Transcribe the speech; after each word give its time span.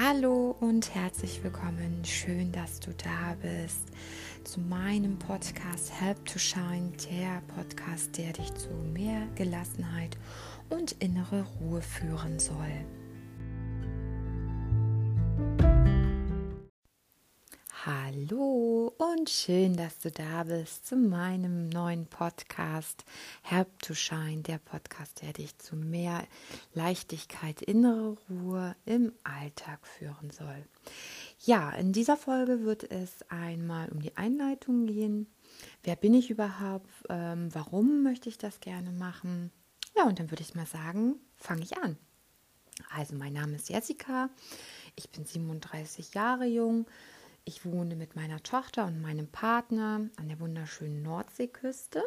Hallo 0.00 0.54
und 0.60 0.94
herzlich 0.94 1.42
willkommen. 1.42 2.04
Schön, 2.04 2.52
dass 2.52 2.78
du 2.78 2.92
da 2.92 3.34
bist 3.42 3.88
zu 4.44 4.60
meinem 4.60 5.18
Podcast 5.18 5.90
Help 6.00 6.24
to 6.24 6.38
Shine, 6.38 6.92
der 7.10 7.42
Podcast, 7.56 8.16
der 8.16 8.32
dich 8.32 8.54
zu 8.54 8.68
mehr 8.94 9.26
Gelassenheit 9.34 10.16
und 10.70 10.92
innere 11.00 11.44
Ruhe 11.60 11.82
führen 11.82 12.38
soll. 12.38 12.70
Hallo 17.86 18.92
und 18.98 19.30
schön, 19.30 19.76
dass 19.76 20.00
du 20.00 20.10
da 20.10 20.42
bist 20.42 20.88
zu 20.88 20.96
meinem 20.96 21.68
neuen 21.68 22.06
Podcast 22.06 23.04
Help 23.42 23.68
to 23.78 23.94
Shine, 23.94 24.42
der 24.42 24.58
Podcast, 24.58 25.22
der 25.22 25.32
dich 25.32 25.56
zu 25.58 25.76
mehr 25.76 26.26
Leichtigkeit, 26.74 27.62
innere 27.62 28.16
Ruhe 28.28 28.74
im 28.84 29.12
Alltag 29.22 29.86
führen 29.86 30.30
soll. 30.30 30.64
Ja, 31.44 31.70
in 31.70 31.92
dieser 31.92 32.16
Folge 32.16 32.64
wird 32.64 32.90
es 32.90 33.12
einmal 33.28 33.90
um 33.90 34.02
die 34.02 34.16
Einleitung 34.16 34.86
gehen. 34.86 35.28
Wer 35.84 35.94
bin 35.94 36.14
ich 36.14 36.30
überhaupt? 36.30 36.90
Ähm, 37.08 37.48
warum 37.54 38.02
möchte 38.02 38.28
ich 38.28 38.38
das 38.38 38.58
gerne 38.58 38.90
machen? 38.90 39.52
Ja, 39.96 40.02
und 40.02 40.18
dann 40.18 40.32
würde 40.32 40.42
ich 40.42 40.56
mal 40.56 40.66
sagen, 40.66 41.14
fange 41.36 41.62
ich 41.62 41.78
an. 41.78 41.96
Also, 42.90 43.14
mein 43.14 43.34
Name 43.34 43.54
ist 43.54 43.68
Jessica. 43.68 44.30
Ich 44.96 45.10
bin 45.10 45.24
37 45.24 46.14
Jahre 46.14 46.46
jung 46.46 46.86
ich 47.48 47.64
wohne 47.64 47.96
mit 47.96 48.14
meiner 48.14 48.42
Tochter 48.42 48.84
und 48.84 49.00
meinem 49.00 49.26
Partner 49.26 50.02
an 50.16 50.28
der 50.28 50.38
wunderschönen 50.38 51.02
Nordseeküste 51.02 52.04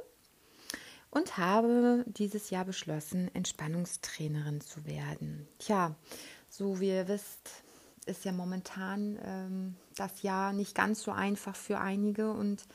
und 1.09 1.37
habe 1.37 2.05
dieses 2.07 2.51
Jahr 2.51 2.63
beschlossen, 2.63 3.33
Entspannungstrainerin 3.33 4.61
zu 4.61 4.85
werden. 4.85 5.47
Tja, 5.57 5.95
so 6.47 6.79
wie 6.79 6.89
ihr 6.89 7.07
wisst, 7.07 7.63
ist 8.05 8.23
ja 8.23 8.31
momentan 8.31 9.17
ähm, 9.25 9.75
das 9.95 10.21
Jahr 10.21 10.53
nicht 10.53 10.75
ganz 10.75 11.01
so 11.01 11.11
einfach 11.11 11.55
für 11.55 11.79
einige 11.79 12.31
und 12.31 12.67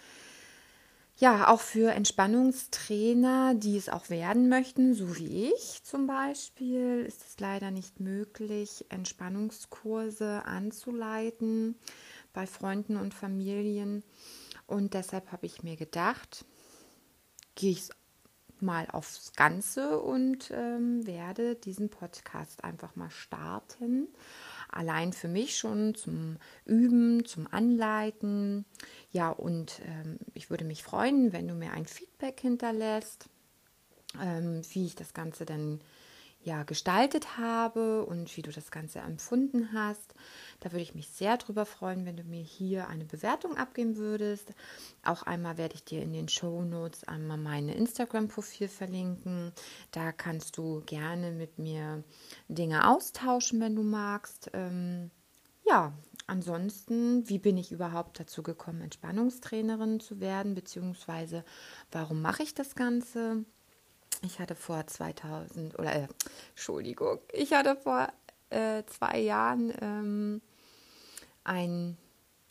ja, 1.18 1.48
auch 1.48 1.60
für 1.60 1.92
Entspannungstrainer, 1.92 3.54
die 3.54 3.76
es 3.78 3.88
auch 3.88 4.10
werden 4.10 4.50
möchten, 4.50 4.94
so 4.94 5.16
wie 5.16 5.50
ich 5.50 5.82
zum 5.82 6.06
Beispiel, 6.06 7.04
ist 7.06 7.24
es 7.26 7.40
leider 7.40 7.70
nicht 7.70 8.00
möglich, 8.00 8.84
Entspannungskurse 8.90 10.44
anzuleiten 10.44 11.76
bei 12.34 12.46
Freunden 12.46 12.98
und 12.98 13.14
Familien. 13.14 14.04
Und 14.66 14.92
deshalb 14.92 15.32
habe 15.32 15.46
ich 15.46 15.62
mir 15.62 15.76
gedacht, 15.76 16.44
gehe 17.54 17.72
ich 17.72 17.88
mal 18.60 18.86
aufs 18.90 19.32
Ganze 19.34 20.00
und 20.00 20.50
ähm, 20.50 21.06
werde 21.06 21.56
diesen 21.56 21.88
Podcast 21.88 22.62
einfach 22.62 22.94
mal 22.94 23.10
starten. 23.10 24.08
Allein 24.76 25.12
für 25.12 25.28
mich 25.28 25.56
schon 25.56 25.94
zum 25.94 26.36
Üben, 26.64 27.24
zum 27.24 27.46
Anleiten. 27.50 28.64
Ja, 29.10 29.30
und 29.30 29.80
ähm, 29.86 30.18
ich 30.34 30.50
würde 30.50 30.64
mich 30.64 30.82
freuen, 30.82 31.32
wenn 31.32 31.48
du 31.48 31.54
mir 31.54 31.72
ein 31.72 31.86
Feedback 31.86 32.40
hinterlässt, 32.40 33.28
ähm, 34.22 34.62
wie 34.72 34.86
ich 34.86 34.94
das 34.94 35.14
Ganze 35.14 35.46
dann 35.46 35.80
ja, 36.46 36.62
gestaltet 36.62 37.36
habe 37.38 38.06
und 38.06 38.34
wie 38.36 38.42
du 38.42 38.52
das 38.52 38.70
Ganze 38.70 39.00
empfunden 39.00 39.72
hast. 39.72 40.14
Da 40.60 40.70
würde 40.70 40.82
ich 40.82 40.94
mich 40.94 41.08
sehr 41.08 41.36
drüber 41.36 41.66
freuen, 41.66 42.06
wenn 42.06 42.16
du 42.16 42.22
mir 42.22 42.42
hier 42.42 42.86
eine 42.88 43.04
Bewertung 43.04 43.56
abgeben 43.56 43.96
würdest. 43.96 44.52
Auch 45.04 45.24
einmal 45.24 45.58
werde 45.58 45.74
ich 45.74 45.84
dir 45.84 46.00
in 46.02 46.12
den 46.12 46.28
Show 46.28 46.62
Notes 46.62 47.02
einmal 47.02 47.36
mein 47.36 47.68
Instagram-Profil 47.68 48.68
verlinken. 48.68 49.52
Da 49.90 50.12
kannst 50.12 50.56
du 50.56 50.82
gerne 50.86 51.32
mit 51.32 51.58
mir 51.58 52.04
Dinge 52.48 52.88
austauschen, 52.88 53.60
wenn 53.60 53.74
du 53.74 53.82
magst. 53.82 54.48
Ähm, 54.52 55.10
ja, 55.64 55.92
ansonsten, 56.28 57.28
wie 57.28 57.40
bin 57.40 57.56
ich 57.56 57.72
überhaupt 57.72 58.20
dazu 58.20 58.44
gekommen, 58.44 58.82
Entspannungstrainerin 58.82 59.98
zu 59.98 60.20
werden, 60.20 60.54
beziehungsweise 60.54 61.44
warum 61.90 62.22
mache 62.22 62.44
ich 62.44 62.54
das 62.54 62.76
Ganze? 62.76 63.44
Ich 64.22 64.38
hatte 64.38 64.54
vor 64.54 64.86
2000 64.86 65.78
oder 65.78 65.94
äh, 65.94 66.08
Entschuldigung, 66.50 67.18
ich 67.32 67.52
hatte 67.52 67.76
vor 67.76 68.08
äh, 68.50 68.84
zwei 68.86 69.18
Jahren 69.20 69.72
ähm, 69.80 70.42
ein 71.44 71.96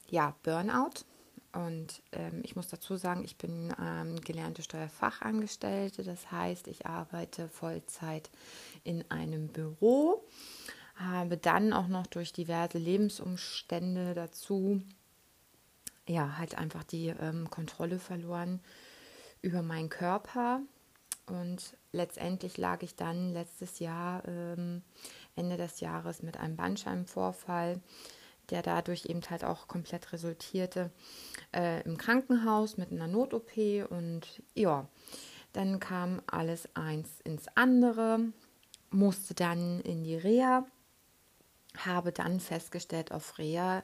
ja, 0.10 0.36
Burnout. 0.44 1.06
Und 1.54 2.02
ähm, 2.12 2.42
ich 2.44 2.58
muss 2.58 2.68
dazu 2.68 2.98
sagen, 2.98 3.24
ich 3.24 3.38
bin 3.38 3.74
ähm, 3.82 4.20
gelernte 4.20 4.62
Steuerfachangestellte. 4.62 6.04
Das 6.04 6.30
heißt, 6.32 6.68
ich 6.68 6.86
arbeite 6.86 7.48
Vollzeit 7.48 8.30
in 8.84 9.10
einem 9.10 9.48
Büro, 9.48 10.26
habe 10.96 11.38
dann 11.38 11.72
auch 11.72 11.88
noch 11.88 12.08
durch 12.08 12.34
diverse 12.34 12.78
Lebensumstände 12.78 14.14
dazu, 14.14 14.82
ja, 16.08 16.38
halt 16.38 16.58
einfach 16.58 16.84
die 16.84 17.08
ähm, 17.08 17.50
Kontrolle 17.50 18.00
verloren 18.00 18.60
über 19.42 19.62
meinen 19.62 19.90
Körper 19.90 20.62
und 21.28 21.78
letztendlich 21.92 22.58
lag 22.58 22.84
ich 22.84 22.96
dann 22.96 23.34
letztes 23.34 23.80
Jahr, 23.80 24.28
ähm, 24.28 24.84
Ende 25.36 25.58
des 25.58 25.80
Jahres, 25.80 26.22
mit 26.22 26.38
einem 26.38 26.56
Bandscheibenvorfall, 26.56 27.82
der 28.50 28.62
dadurch 28.62 29.06
eben 29.06 29.22
halt 29.30 29.44
auch 29.44 29.68
komplett 29.68 30.14
resultierte, 30.14 30.92
äh, 31.56 31.82
im 31.84 31.98
Krankenhaus 31.98 32.78
mit 32.78 32.92
einer 32.92 33.08
Not-OP. 33.08 33.84
Und 33.90 34.44
ja, 34.54 34.88
dann 35.54 35.80
kam 35.80 36.22
alles 36.28 36.70
eins 36.76 37.22
ins 37.24 37.48
andere, 37.56 38.20
musste 38.92 39.34
dann 39.34 39.82
in 39.82 40.04
die 40.04 40.16
Reha, 40.16 40.66
habe 41.78 42.12
dann 42.12 42.40
festgestellt 42.40 43.12
auf 43.12 43.38
Reha, 43.40 43.84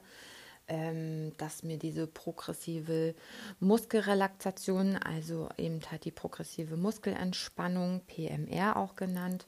ähm, 0.68 1.36
dass 1.38 1.62
mir 1.62 1.78
diese 1.78 2.06
progressive 2.06 3.14
Muskelrelaxation, 3.60 4.96
also 4.96 5.48
eben 5.56 5.80
halt 5.90 6.04
die 6.04 6.10
progressive 6.10 6.76
Muskelentspannung, 6.76 8.00
PMR 8.06 8.76
auch 8.76 8.96
genannt, 8.96 9.46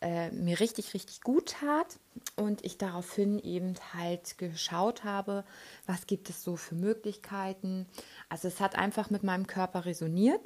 äh, 0.00 0.30
mir 0.30 0.60
richtig, 0.60 0.92
richtig 0.94 1.22
gut 1.22 1.56
tat 1.60 1.98
und 2.36 2.64
ich 2.64 2.78
daraufhin 2.78 3.38
eben 3.38 3.74
halt 3.94 4.36
geschaut 4.38 5.04
habe, 5.04 5.44
was 5.86 6.06
gibt 6.06 6.28
es 6.28 6.42
so 6.42 6.56
für 6.56 6.74
Möglichkeiten. 6.74 7.86
Also 8.28 8.48
es 8.48 8.60
hat 8.60 8.76
einfach 8.76 9.08
mit 9.10 9.22
meinem 9.22 9.46
Körper 9.46 9.86
resoniert 9.86 10.40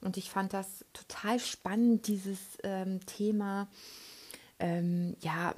und 0.00 0.16
ich 0.16 0.30
fand 0.30 0.52
das 0.52 0.84
total 0.92 1.40
spannend, 1.40 2.06
dieses 2.06 2.38
ähm, 2.62 3.04
Thema 3.06 3.68
ähm, 4.58 5.16
ja, 5.20 5.54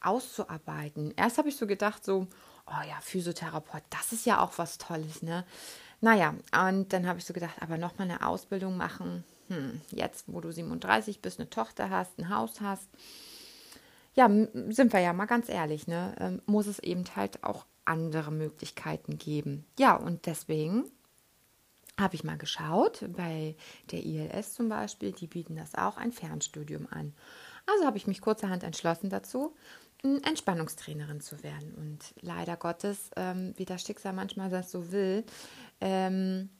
auszuarbeiten. 0.00 1.12
Erst 1.16 1.38
habe 1.38 1.48
ich 1.48 1.56
so 1.56 1.66
gedacht, 1.66 2.04
so, 2.04 2.26
oh 2.70 2.86
ja, 2.88 3.00
Physiotherapeut, 3.00 3.82
das 3.90 4.12
ist 4.12 4.26
ja 4.26 4.42
auch 4.42 4.52
was 4.56 4.78
Tolles, 4.78 5.22
ne? 5.22 5.44
Naja, 6.00 6.34
und 6.66 6.92
dann 6.92 7.06
habe 7.06 7.18
ich 7.18 7.24
so 7.24 7.34
gedacht, 7.34 7.56
aber 7.60 7.76
nochmal 7.76 8.08
eine 8.08 8.24
Ausbildung 8.24 8.76
machen, 8.76 9.24
hm, 9.48 9.80
jetzt, 9.90 10.24
wo 10.28 10.40
du 10.40 10.52
37 10.52 11.20
bist, 11.20 11.40
eine 11.40 11.50
Tochter 11.50 11.90
hast, 11.90 12.18
ein 12.18 12.28
Haus 12.28 12.60
hast, 12.60 12.88
ja, 14.14 14.28
sind 14.68 14.92
wir 14.92 15.00
ja 15.00 15.12
mal 15.12 15.26
ganz 15.26 15.48
ehrlich, 15.48 15.86
ne? 15.86 16.14
Ähm, 16.18 16.42
muss 16.46 16.66
es 16.66 16.78
eben 16.80 17.04
halt 17.14 17.44
auch 17.44 17.66
andere 17.84 18.30
Möglichkeiten 18.30 19.18
geben. 19.18 19.64
Ja, 19.78 19.94
und 19.94 20.26
deswegen 20.26 20.84
habe 21.98 22.14
ich 22.14 22.24
mal 22.24 22.36
geschaut, 22.36 23.04
bei 23.16 23.56
der 23.90 24.04
ILS 24.04 24.54
zum 24.54 24.68
Beispiel, 24.68 25.12
die 25.12 25.26
bieten 25.26 25.56
das 25.56 25.74
auch 25.74 25.96
ein 25.96 26.12
Fernstudium 26.12 26.86
an. 26.90 27.12
Also 27.66 27.86
habe 27.86 27.96
ich 27.96 28.06
mich 28.06 28.20
kurzerhand 28.20 28.62
entschlossen 28.62 29.10
dazu 29.10 29.54
Entspannungstrainerin 30.02 31.20
zu 31.20 31.42
werden. 31.42 31.74
Und 31.74 31.98
leider 32.20 32.56
Gottes, 32.56 33.10
ähm, 33.16 33.54
wie 33.56 33.64
das 33.64 33.82
Schicksal 33.82 34.12
manchmal 34.12 34.48
das 34.48 34.70
so 34.70 34.92
will, 34.92 35.24
ähm, 35.80 36.50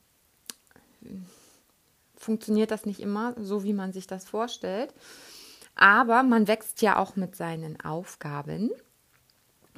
funktioniert 2.16 2.70
das 2.70 2.84
nicht 2.84 3.00
immer 3.00 3.34
so, 3.38 3.62
wie 3.62 3.72
man 3.72 3.92
sich 3.92 4.06
das 4.06 4.24
vorstellt. 4.24 4.92
Aber 5.76 6.24
man 6.24 6.48
wächst 6.48 6.82
ja 6.82 6.98
auch 6.98 7.14
mit 7.14 7.36
seinen 7.36 7.80
Aufgaben. 7.80 8.70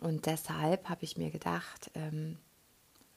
Und 0.00 0.24
deshalb 0.24 0.88
habe 0.88 1.04
ich 1.04 1.18
mir 1.18 1.30
gedacht, 1.30 1.90
ähm, 1.94 2.38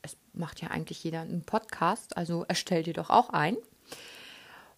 es 0.02 0.18
macht 0.34 0.62
ja 0.62 0.68
eigentlich 0.68 1.02
jeder 1.02 1.22
einen 1.22 1.44
Podcast, 1.44 2.18
also 2.18 2.44
erstell 2.44 2.84
dir 2.84 2.94
doch 2.94 3.10
auch 3.10 3.30
ein. 3.30 3.56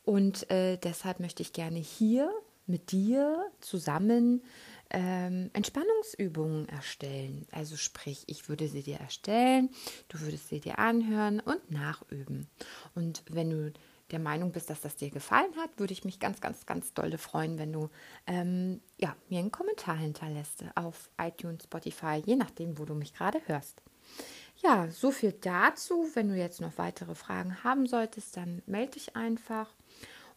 Und 0.04 0.50
äh, 0.52 0.78
deshalb 0.78 1.20
möchte 1.20 1.42
ich 1.42 1.52
gerne 1.52 1.80
hier 1.80 2.32
mit 2.68 2.92
dir 2.92 3.44
zusammen 3.60 4.44
ähm, 4.96 5.50
Entspannungsübungen 5.52 6.70
erstellen. 6.70 7.46
Also 7.52 7.76
sprich, 7.76 8.24
ich 8.28 8.48
würde 8.48 8.70
sie 8.70 8.82
dir 8.82 8.98
erstellen, 8.98 9.70
du 10.08 10.22
würdest 10.22 10.48
sie 10.48 10.62
dir 10.62 10.80
anhören 10.80 11.42
und 11.42 11.70
nachüben. 11.70 12.48
Und 12.96 13.22
wenn 13.30 13.50
du 13.50 13.74
der 14.12 14.20
Meinung 14.20 14.54
bist, 14.54 14.70
dass 14.70 14.80
das 14.80 14.96
dir 14.96 15.10
gefallen 15.10 15.54
hat, 15.58 15.78
würde 15.78 15.92
ich 15.92 16.06
mich 16.06 16.20
ganz, 16.20 16.40
ganz, 16.40 16.66
ganz 16.66 16.94
dolle 16.94 17.18
freuen, 17.18 17.58
wenn 17.58 17.74
du 17.74 17.90
ähm, 18.26 18.80
ja, 18.98 19.18
mir 19.30 19.40
einen 19.40 19.52
Kommentar 19.52 19.98
hinterlässt 19.98 20.64
auf 20.76 21.10
iTunes, 21.22 21.66
Spotify, 21.66 22.22
je 22.26 22.38
nachdem, 22.38 22.78
wo 22.80 22.86
du 22.86 22.96
mich 22.96 23.14
gerade 23.14 23.42
hörst. 23.48 23.82
Ja, 24.64 24.90
so 24.90 25.12
viel 25.12 25.34
dazu. 25.34 26.10
Wenn 26.14 26.30
du 26.30 26.36
jetzt 26.38 26.62
noch 26.62 26.78
weitere 26.78 27.16
Fragen 27.16 27.66
haben 27.66 27.86
solltest, 27.86 28.38
dann 28.38 28.62
melde 28.66 28.94
dich 28.94 29.18
einfach. 29.18 29.75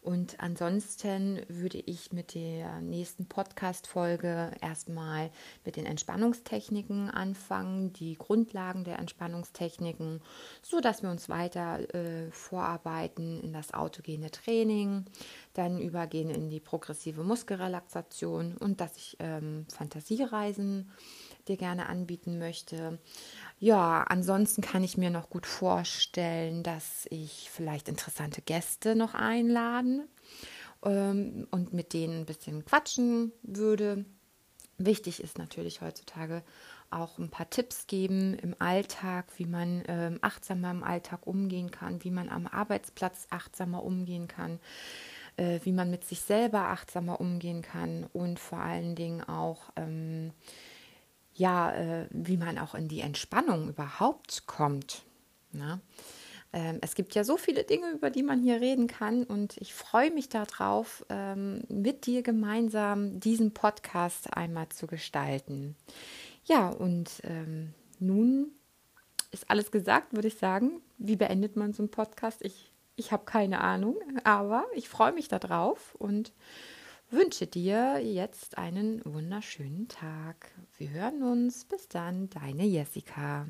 Und 0.09 0.41
ansonsten 0.41 1.43
würde 1.49 1.77
ich 1.85 2.15
mit 2.15 2.35
der 2.35 2.81
nächsten 2.81 3.27
Podcast-Folge 3.27 4.53
erstmal 4.63 5.31
mit 5.67 5.77
den 5.77 5.85
Entspannungstechniken 5.85 7.11
anfangen, 7.11 7.93
die 7.93 8.17
Grundlagen 8.17 8.85
der 8.85 8.99
Entspannungstechniken, 9.01 10.23
so 10.63 10.81
dass 10.81 11.03
wir 11.03 11.11
uns 11.11 11.29
weiter 11.29 11.95
äh, 11.95 12.31
vorarbeiten 12.31 13.39
in 13.43 13.53
das 13.53 13.75
autogene 13.75 14.31
Training, 14.31 15.05
dann 15.53 15.79
übergehen 15.79 16.31
in 16.31 16.49
die 16.49 16.61
progressive 16.61 17.23
Muskelrelaxation 17.23 18.57
und 18.57 18.81
dass 18.81 18.97
ich 18.97 19.19
ähm, 19.19 19.67
Fantasiereisen 19.69 20.91
dir 21.49 21.57
gerne 21.57 21.89
anbieten 21.89 22.39
möchte. 22.39 22.99
Ja, 23.59 24.05
ansonsten 24.05 24.63
kann 24.63 24.85
ich 24.85 24.97
mir 24.97 25.11
noch 25.11 25.31
gut 25.31 25.47
vorstellen, 25.47 26.63
dass 26.63 27.07
ich 27.11 27.51
vielleicht 27.51 27.89
interessante 27.89 28.43
Gäste 28.43 28.95
noch 28.95 29.15
einladen 29.15 30.09
ähm, 30.85 31.47
und 31.51 31.73
mit 31.73 31.93
denen 31.93 32.21
ein 32.21 32.27
bisschen 32.27 32.65
quatschen 32.65 33.33
würde. 33.43 34.05
Wichtig 34.79 35.21
ist 35.21 35.39
natürlich 35.39 35.81
heutzutage 35.81 36.45
auch 36.91 37.19
ein 37.19 37.31
paar 37.31 37.51
Tipps 37.51 37.87
geben 37.87 38.35
im 38.35 38.55
Alltag, 38.59 39.27
wie 39.37 39.45
man 39.45 39.83
ähm, 39.89 40.19
achtsamer 40.23 40.71
im 40.71 40.85
Alltag 40.85 41.27
umgehen 41.27 41.71
kann, 41.71 42.03
wie 42.05 42.11
man 42.11 42.29
am 42.29 42.47
Arbeitsplatz 42.47 43.27
achtsamer 43.31 43.83
umgehen 43.83 44.29
kann, 44.29 44.61
äh, 45.37 45.61
wie 45.65 45.73
man 45.73 45.91
mit 45.91 46.05
sich 46.05 46.21
selber 46.21 46.69
achtsamer 46.69 47.21
umgehen 47.21 47.63
kann 47.63 48.05
und 48.13 48.39
vor 48.39 48.61
allen 48.61 48.95
Dingen 48.95 49.23
auch 49.23 49.71
ähm, 49.77 50.33
ja, 51.39 51.73
äh, 51.73 52.07
wie 52.11 52.37
man 52.37 52.59
auch 52.59 52.75
in 52.75 52.89
die 52.89 53.01
Entspannung 53.01 53.69
überhaupt 53.69 54.47
kommt. 54.47 55.03
Na? 55.53 55.81
Ähm, 56.53 56.79
es 56.81 56.95
gibt 56.95 57.15
ja 57.15 57.25
so 57.25 57.37
viele 57.37 57.65
Dinge, 57.65 57.91
über 57.93 58.11
die 58.11 58.23
man 58.23 58.43
hier 58.43 58.61
reden 58.61 58.89
kann 58.89 59.25
und 59.25 59.57
ich 59.59 59.73
freue 59.73 60.11
mich 60.11 60.29
darauf, 60.29 61.05
ähm, 61.09 61.63
mit 61.69 62.07
dir 62.07 62.23
gemeinsam 62.23 63.21
diesen 63.21 63.53
Podcast 63.55 64.35
einmal 64.35 64.69
zu 64.71 64.87
gestalten. 64.87 65.77
Ja, 66.45 66.71
und 66.71 67.11
ähm, 67.23 67.75
nun 68.01 68.51
ist 69.31 69.51
alles 69.51 69.71
gesagt, 69.71 70.15
würde 70.15 70.29
ich 70.29 70.39
sagen. 70.39 70.81
Wie 70.97 71.17
beendet 71.17 71.55
man 71.55 71.73
so 71.73 71.83
einen 71.83 71.91
Podcast? 71.91 72.43
Ich, 72.43 72.73
ich 72.97 73.13
habe 73.13 73.25
keine 73.25 73.61
Ahnung, 73.61 73.97
aber 74.25 74.65
ich 74.75 74.89
freue 74.89 75.13
mich 75.13 75.29
darauf 75.29 75.95
und 75.97 76.33
wünsche 77.11 77.47
dir 77.47 77.99
jetzt 77.99 78.59
einen 78.59 79.03
wunderschönen 79.05 79.89
Tag. 79.89 80.53
Wir 80.77 80.91
hören 80.91 81.23
uns. 81.23 81.65
Bis 81.65 81.89
dann, 81.89 82.29
deine 82.31 82.65
Jessica. 82.65 83.47